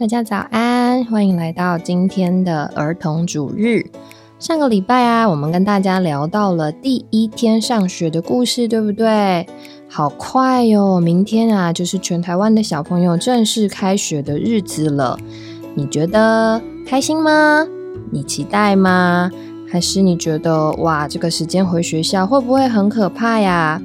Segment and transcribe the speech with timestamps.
[0.00, 3.84] 大家早安，欢迎来到今天的儿童主日。
[4.38, 9.46] 上个礼拜啊，我们跟大家聊到了第一天上学的故事，对不对？
[9.90, 15.18] 好快哟，明天啊，就是全台湾的小朋友正式开学的日子了。
[15.74, 17.66] 你觉得开心吗？
[18.10, 19.30] 你期待吗？
[19.70, 23.78] 还是你觉得哇，这个时间回学校会不会很可怕呀？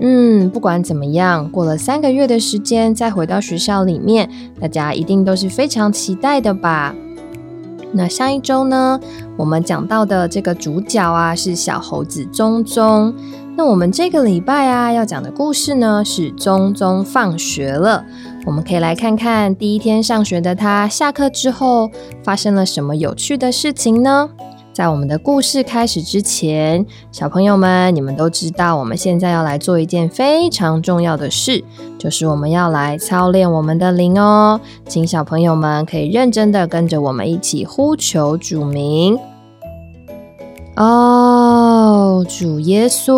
[0.00, 4.28] 嗯，不管怎么样，过了三个月的时间再回到学校里面，
[4.60, 6.94] 大家一定都是非常期待的吧？
[7.92, 8.98] 那上一周呢，
[9.36, 13.14] 我们讲到的这个主角啊是小猴子宗宗。
[13.56, 18.04] 那我们这个礼拜啊要讲的故事呢是宗宗放学了。
[18.44, 21.88] 我们可以来看看第一天上学的他下课之后
[22.24, 24.28] 发生了什么有趣的事情呢？
[24.74, 31.62] 在我们的故事开始之前，小朋友们，你们都知道，我们现在要来做一件非常重要的事，
[31.96, 34.60] 就是我们要来操练我们的灵哦。
[34.88, 39.16] 请小朋友们可以认真的跟着我们一起呼求主名。
[40.74, 43.12] 哦，主耶稣！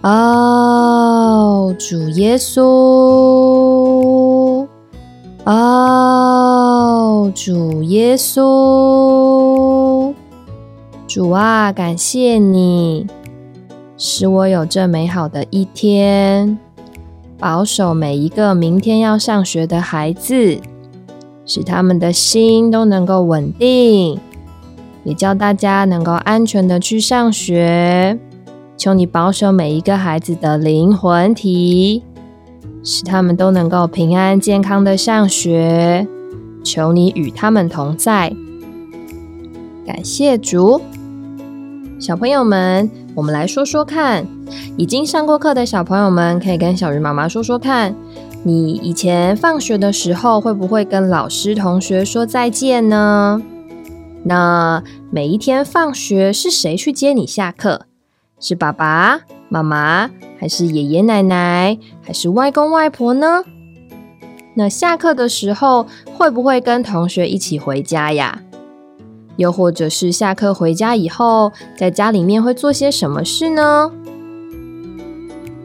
[0.00, 3.65] 哦，主耶稣！
[7.36, 8.40] 主耶稣，
[11.06, 13.06] 主啊，感谢你
[13.98, 16.58] 使我有这美好的一天，
[17.38, 20.58] 保守每一个明天要上学的孩子，
[21.44, 24.18] 使他们的心都能够稳定，
[25.04, 28.18] 也叫大家能够安全的去上学。
[28.78, 32.02] 求你保守每一个孩子的灵魂体。
[32.82, 36.06] 使他们都能够平安健康的上学，
[36.66, 38.34] 求你与他们同在。
[39.86, 40.80] 感谢主，
[42.00, 44.26] 小朋友们，我们来说说看，
[44.76, 47.94] 已经上过课的小朋友们可以跟小鱼妈妈说说看，
[48.42, 53.40] 你以前放学的时候会不会跟老师、同学说再见呢？
[54.24, 57.82] 那每一天放学是谁去接你下课？
[58.40, 60.10] 是爸爸妈妈？
[60.38, 63.44] 还是爷爷奶奶，还是外公外婆呢？
[64.58, 65.86] 那下课的时候
[66.16, 68.40] 会不会跟同学一起回家呀？
[69.36, 73.92] 又或者是下课回家以后，在家里面会做些什么事呢？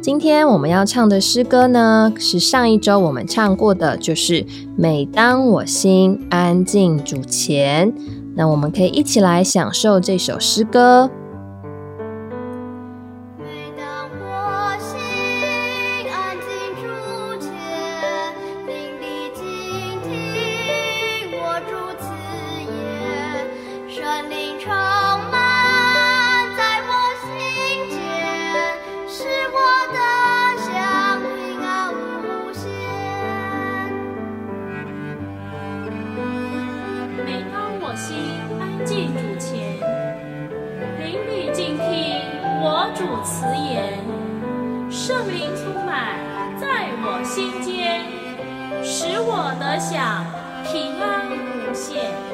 [0.00, 4.46] 今天我们要唱的诗歌呢，是上一周我们唱过的，就是
[4.78, 7.92] “每当我心安静主前”。
[8.36, 11.10] 那我们可以一起来享受这首诗歌。
[49.76, 50.24] 我想
[50.64, 51.30] 平安
[51.68, 52.25] 无限。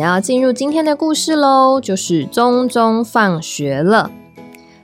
[0.00, 4.10] 们要进入今天的故事喽，就是宗宗放学了。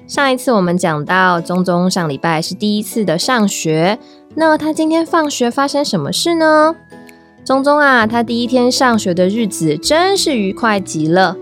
[0.07, 3.99] 上一次我们讲到，宗宗上礼拜是第一次的上学，
[4.35, 6.77] 那他今天放学发生什么事呢？
[7.47, 11.35] 宗宗啊，他第一天上学的日子真是愉快极了。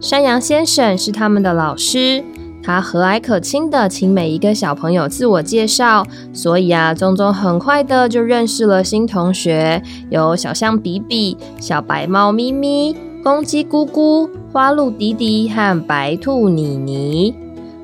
[0.00, 2.24] 山羊先生是他们的老师。
[2.64, 6.02] 他和蔼可亲的请每一个小朋友自我介绍，
[6.32, 17.34] 所以啊，宗宗很快的就认识了新同学，有小象比比、小白猫咪咪、公鸡咕咕、花鹿迪迪和白兔妮妮。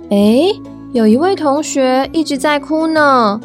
[0.09, 0.49] 哎，
[0.93, 3.39] 有一位同学一直在哭呢。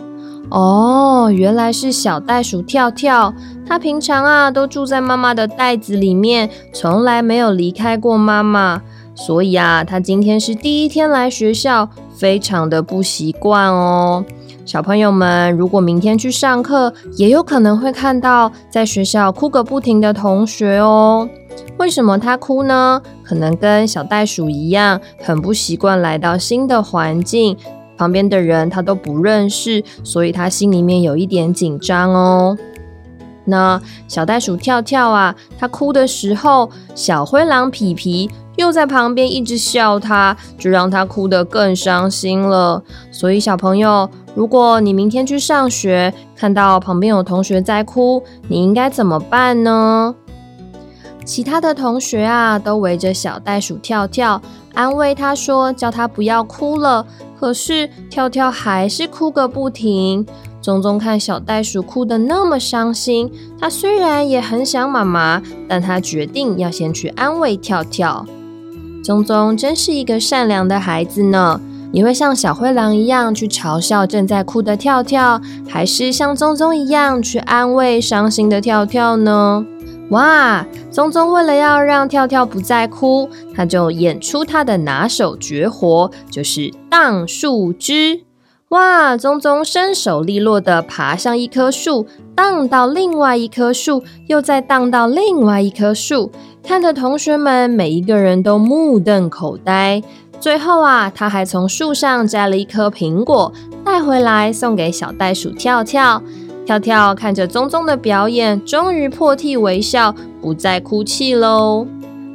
[0.49, 3.33] 哦，原来是小袋鼠跳跳。
[3.67, 8.81] 它平常啊都住在妈妈的袋子里面，从来没有离开过妈妈。
[9.15, 14.23] 所以啊，他今天是第一天来学校，非常的不习惯哦。
[14.65, 21.29] 小朋友们，如果明天去上课，也有可能会看到在学校哭个不停的同学哦。
[21.77, 23.01] 为什么他哭呢？
[23.23, 27.55] 可能跟小袋鼠一样，很不习惯来到新的环境。
[27.97, 32.57] 旁边的人他都不认识，所以他心里面有一点紧张哦。
[33.45, 42.83] 那小袋鼠跳跳啊，他哭的时候，小灰狼皮皮又在旁边一直笑他，就让他哭得更伤心了。
[43.11, 50.15] 所以小朋友，如果你明天去上学，看到旁边有同学在哭，你应该怎么办呢？
[51.25, 54.39] 其他的同学啊，都围着小袋鼠跳跳，
[54.75, 57.05] 安慰他说，叫他不要哭了。
[57.39, 60.25] 可是跳跳还是哭个不停。
[60.61, 68.25] 宗宗看小袋鼠哭得那么伤心，他虽然也很想妈妈，但他决定要先去安慰跳跳。
[69.05, 71.61] 宗宗真是一个善良的孩子呢。
[71.91, 79.63] 你会像小灰狼一样去嘲笑正在哭的跳跳，还是像宗宗一样去安慰伤心的跳跳呢？
[80.09, 80.65] 哇！
[80.89, 88.21] 宗宗为了要让跳跳不再哭，他就演出他的拿手绝活，就是荡树枝。
[88.69, 89.15] 哇！
[89.15, 96.31] 宗宗身手利落的爬上一棵树，荡到另外一棵树，又再荡到另外一棵树，
[96.67, 100.01] 看的同学们每一个人都目瞪口呆。
[100.39, 103.53] 最后啊，他还从树上摘了一颗苹果
[103.85, 106.21] 带回来，送给小袋鼠跳跳。
[106.65, 111.85] 跳跳看着宗宗的表演，终于破涕为笑，不再哭泣喽。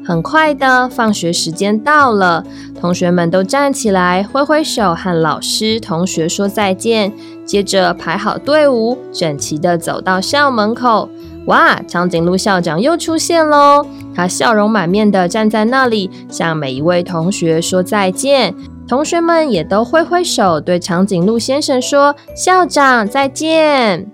[0.06, 2.44] 很快的，放学时间到了，
[2.80, 7.12] 同学们都站起来，挥挥手和老师、同学说再见。
[7.44, 11.08] 接着排好队伍，整齐的走到校门口。
[11.50, 13.84] 哇，长颈鹿校长又出现喽！
[14.14, 18.54] 他笑容满面的站在那里，向每一位同学说再见。
[18.86, 24.06] 同学们也都挥挥手，对长颈鹿先生说：“校长再见。”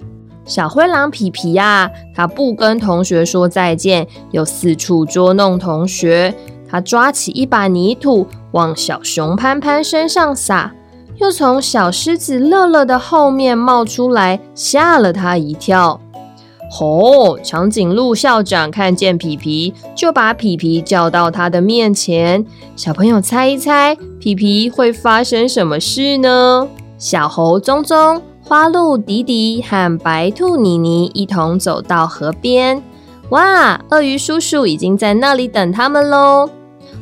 [0.47, 6.35] 小灰狼皮皮呀，他不跟同学说再见，又四处捉弄同学。
[6.67, 10.73] 他抓起一把泥土往小熊潘潘身上撒，
[11.19, 16.01] 又从小狮子乐乐的后面冒出来，吓了他一跳。
[16.71, 17.39] 吼！
[17.39, 22.45] 长颈鹿校长看见皮皮，就把皮皮叫到他的面前。
[22.75, 26.69] 小朋友猜一猜，皮皮会发生什么事呢？
[26.99, 28.21] 小猴棕棕。
[28.43, 32.81] 花鹿迪迪和白兔妮妮一同走到河边，
[33.31, 33.81] 哇！
[33.91, 36.49] 鳄鱼叔叔已经在那里等他们喽。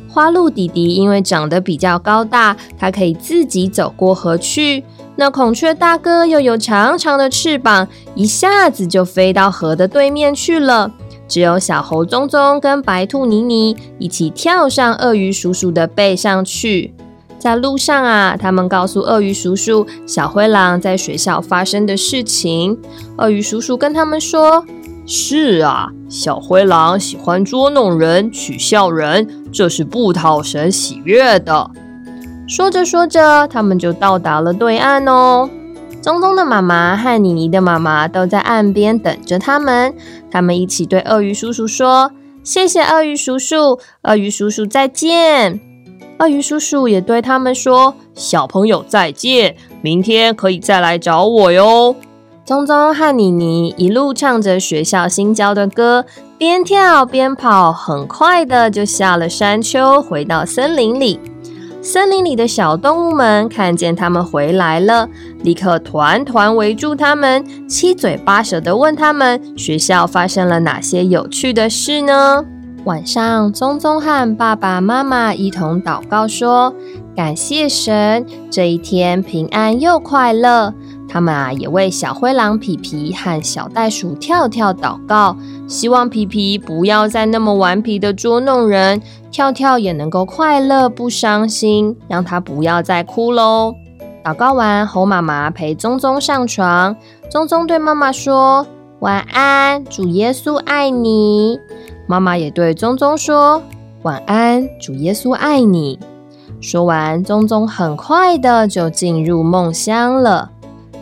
[0.09, 4.83] 花鹿弟弟因为长得比较高大，它可以自己走过河去。
[5.17, 10.91] 那孔雀大哥又有长长的翅膀，一下子就飞到河的对面去了。
[11.27, 16.93] 只有小猴棕棕跟白兔妮妮一起跳上鳄鱼叔叔的背上去。
[17.39, 22.77] 在路上啊，他们告诉鳄鱼叔叔小灰狼在学校发生的事情。
[23.17, 24.65] 鳄鱼叔叔跟他们说
[25.05, 31.69] ：“是啊，小灰狼喜欢捉弄人、取笑人，这是不讨神喜悦的。”
[32.47, 35.49] 说着说着，他们就到达了对岸哦。
[36.01, 39.93] 宗宗的妈妈和妮妮的妈妈都在岸边等着他们。
[40.29, 42.11] 他们一起对鳄鱼叔叔说
[42.43, 45.59] ：“谢谢鳄鱼叔叔，鳄鱼叔叔再见。”
[46.19, 51.95] 鳄鱼叔叔也对他们说：“小朋友再见，明天可以再来找我哟。”
[52.45, 56.05] 宗宗和妮妮一路唱着学校新教的歌，
[56.37, 61.19] 边跳边跑，很快的就下了山丘，回到森林里。
[61.85, 65.07] 森林里的小动物们看见他们回来了，
[65.43, 72.43] 立刻团团围住他们，七嘴八舌的问他们：学校发生了哪些有趣的事呢？
[72.85, 76.73] 晚上，宗宗和爸爸妈妈一同祷告说
[77.15, 80.73] ：“感谢神，这一天平安又快乐。”
[81.15, 93.73] 他们啊，也为小灰狼皮皮和小袋鼠跳跳祷告，希望皮皮不要再那么顽皮的捉弄人，跳跳也能够快乐不伤心，让他不要再哭喽。
[94.25, 96.93] 祷告完，猴妈妈陪宗宗上床，
[97.29, 98.67] 宗宗对妈妈说
[98.99, 101.57] ：“晚安，主耶稣爱你。”
[102.07, 103.63] 妈妈也对宗宗说
[104.03, 105.97] ：“晚安，主耶稣爱你。”
[106.59, 110.51] 说完，宗宗很快的就进入梦乡了。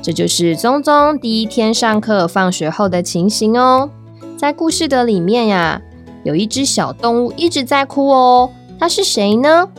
[0.03, 3.89] 这就是宗宗第一天上课放学后的情形哦。
[4.37, 5.81] 在故事的里面呀，
[6.25, 8.51] 有一只小动物一直在哭哦。
[8.77, 9.69] 它是谁呢？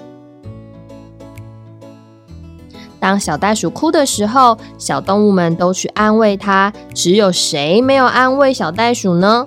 [2.99, 9.47] 当小袋鼠哭的时候，小动物们都去安慰它，只有谁没有安慰小袋鼠呢？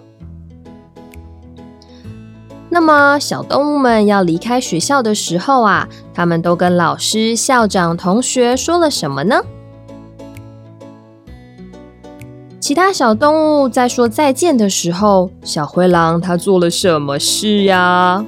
[2.70, 9.42] 那么，小动物们要离开学校的时候啊，他们都跟老师、校长、同学说了什么呢？
[12.68, 18.26] 其他小动物在说再见的时候，小灰狼它做了什么事呀？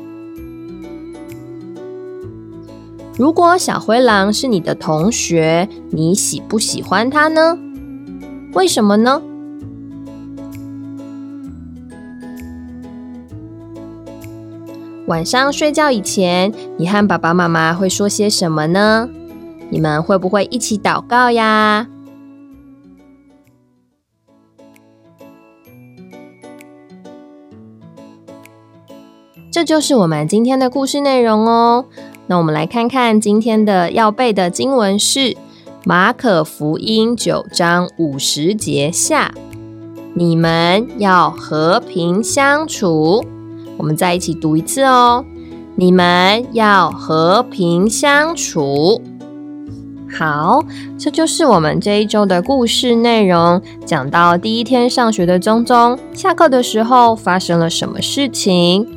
[3.18, 7.58] 如果小灰狼是你的同学，你喜不喜欢它呢？
[8.54, 9.22] 为什么呢？
[15.08, 19.10] 晚上睡觉以前，你和爸爸妈妈会说些什么呢？
[19.70, 21.86] 你们会不会一起祷告呀？
[29.60, 31.84] 这就是我们今天的故事内容哦。
[32.28, 35.20] 那我们来看看今天的要背的经文是
[35.84, 39.34] 《马可福音》九章五十节下：
[40.14, 43.22] 你们要和平相处。
[43.76, 45.26] 我们再一起读一次哦。
[45.76, 49.02] 你们要和平相处。
[50.10, 50.64] 好，
[50.98, 53.62] 这就是我们这一周的故事内容。
[53.86, 58.88] 讲到第一天上学的中中，下课的时候发生了什么事情？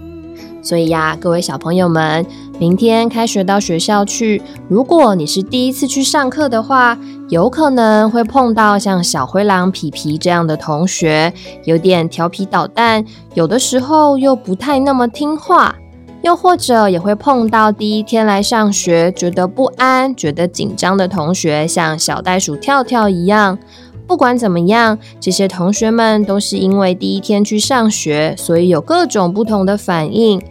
[0.63, 2.25] 所以呀，各位小朋友们，
[2.59, 6.97] 明天开学到学校去，如果你是第一次去上课的话，
[7.29, 11.33] 有可能会碰到像小灰狼皮皮这样的同学，
[11.65, 13.05] 有点调皮捣蛋，
[13.35, 15.75] 有的时候又不太那么听话，
[16.23, 23.59] 又或者也会碰到第一天来上学觉得不安、觉得紧张的同学，像小袋鼠跳跳一样。
[24.07, 30.43] 不管怎么样，这些同学们都是因为第一天去上学，所以有各种不同的反应。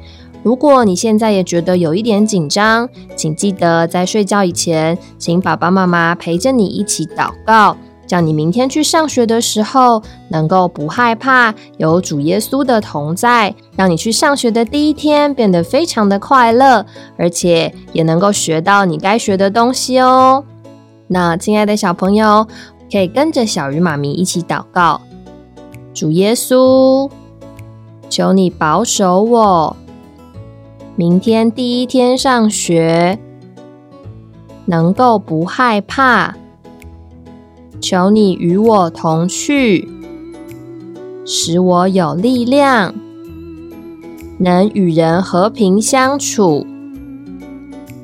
[0.43, 7.77] 如果你现在也觉得有一点紧张，请记得在睡觉以前，请爸爸妈妈陪着你一起祷告，
[8.08, 16.84] 叫你明天去上学的时候能够不害怕，有主耶稣的同在，让你去上学的第一天变得非常的快乐，
[17.17, 20.43] 而且也能够学到你该学的东西哦。
[21.08, 22.48] 那亲爱的小朋友，
[22.91, 25.00] 可以跟着小鱼妈咪一起祷告：
[25.93, 27.10] 主耶稣，
[28.10, 29.77] 求你保守我。
[30.98, 33.17] 明天第一天上学，
[34.65, 36.36] 能够不害怕，
[37.79, 39.88] 求你与我同去，
[41.25, 42.93] 使我有力量，
[44.38, 46.67] 能与人和平相处，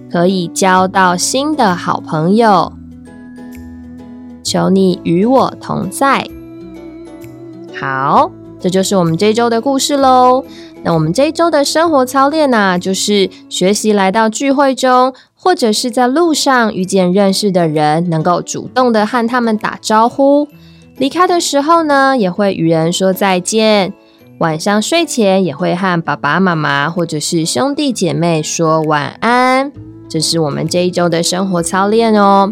[0.09, 2.71] 可以交到新的好朋友。
[4.47, 6.25] 求你与我同在。
[7.77, 10.45] 好，这就是我们这一周的故事喽。
[10.83, 20.47] 那我们这一周的生活操练呢，就是学习来到聚会中，或者是在路上遇见认识的人，能够主动的和他们打招呼。
[20.97, 23.91] 离开的时候呢，也会与人说再见。
[24.39, 29.73] 晚上睡前也会和爸爸妈妈或者是兄弟姐妹说晚安。
[30.07, 32.49] 这是我们这一周的生活操练哦。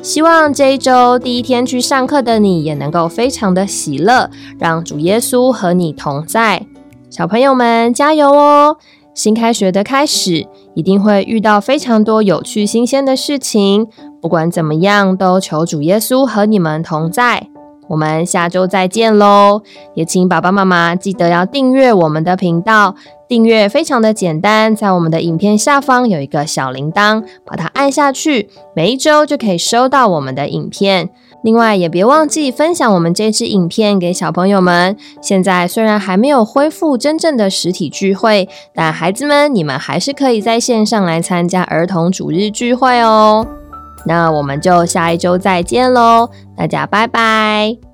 [0.00, 6.64] 希望这一周第一天去上课的你，也能够非常的喜乐，让主耶稣和你同在。
[7.10, 8.76] 小朋友们加油哦！
[9.12, 13.88] 新开学的开始，一定会遇到非常多有趣新鲜的事情。
[14.22, 17.48] 不管怎么样，都求主耶稣和你们同在。
[17.88, 19.62] 我们下周再见喽！
[19.94, 22.94] 也请爸爸妈妈记得要订阅我们的频道。
[23.26, 31.10] 订阅非常的简单，在我们的影片下方有一个小铃铛，把它按下去，每一周就可以收到我们的影片。
[31.42, 34.96] 另外，也别忘记分享我们这支影片给小朋友们。
[35.20, 43.46] 现在虽然还没有恢复真正的实体聚会，但孩子们，你们还是可以在线上来参加儿童主日聚会哦。
[44.08, 47.87] 那我们就下一周再见喽，大家拜拜。